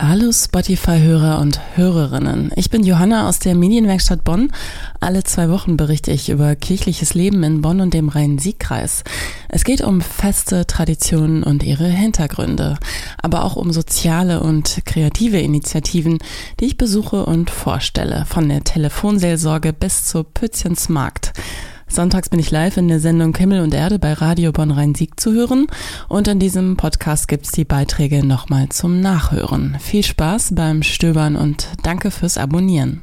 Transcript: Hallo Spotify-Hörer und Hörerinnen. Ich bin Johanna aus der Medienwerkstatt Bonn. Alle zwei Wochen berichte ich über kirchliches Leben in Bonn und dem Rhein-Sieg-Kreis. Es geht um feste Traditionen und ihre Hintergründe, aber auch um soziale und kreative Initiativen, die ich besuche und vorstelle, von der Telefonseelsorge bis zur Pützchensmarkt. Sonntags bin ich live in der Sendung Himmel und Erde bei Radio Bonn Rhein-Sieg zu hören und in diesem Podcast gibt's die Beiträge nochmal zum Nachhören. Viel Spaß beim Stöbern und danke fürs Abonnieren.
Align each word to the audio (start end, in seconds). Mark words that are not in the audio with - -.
Hallo 0.00 0.30
Spotify-Hörer 0.30 1.40
und 1.40 1.58
Hörerinnen. 1.74 2.52
Ich 2.54 2.70
bin 2.70 2.84
Johanna 2.84 3.28
aus 3.28 3.40
der 3.40 3.56
Medienwerkstatt 3.56 4.22
Bonn. 4.22 4.52
Alle 5.00 5.24
zwei 5.24 5.50
Wochen 5.50 5.76
berichte 5.76 6.12
ich 6.12 6.28
über 6.28 6.54
kirchliches 6.54 7.14
Leben 7.14 7.42
in 7.42 7.62
Bonn 7.62 7.80
und 7.80 7.94
dem 7.94 8.08
Rhein-Sieg-Kreis. 8.08 9.02
Es 9.48 9.64
geht 9.64 9.80
um 9.80 10.00
feste 10.00 10.68
Traditionen 10.68 11.42
und 11.42 11.64
ihre 11.64 11.88
Hintergründe, 11.88 12.78
aber 13.20 13.42
auch 13.42 13.56
um 13.56 13.72
soziale 13.72 14.40
und 14.40 14.82
kreative 14.84 15.40
Initiativen, 15.40 16.18
die 16.60 16.66
ich 16.66 16.76
besuche 16.76 17.26
und 17.26 17.50
vorstelle, 17.50 18.24
von 18.24 18.48
der 18.48 18.62
Telefonseelsorge 18.62 19.72
bis 19.72 20.04
zur 20.04 20.22
Pützchensmarkt. 20.22 21.32
Sonntags 21.88 22.28
bin 22.28 22.38
ich 22.38 22.50
live 22.50 22.76
in 22.76 22.88
der 22.88 23.00
Sendung 23.00 23.36
Himmel 23.36 23.60
und 23.60 23.74
Erde 23.74 23.98
bei 23.98 24.12
Radio 24.12 24.52
Bonn 24.52 24.70
Rhein-Sieg 24.70 25.18
zu 25.18 25.32
hören 25.32 25.66
und 26.08 26.28
in 26.28 26.38
diesem 26.38 26.76
Podcast 26.76 27.28
gibt's 27.28 27.50
die 27.50 27.64
Beiträge 27.64 28.24
nochmal 28.24 28.68
zum 28.68 29.00
Nachhören. 29.00 29.76
Viel 29.80 30.04
Spaß 30.04 30.54
beim 30.54 30.82
Stöbern 30.82 31.36
und 31.36 31.68
danke 31.82 32.10
fürs 32.10 32.38
Abonnieren. 32.38 33.02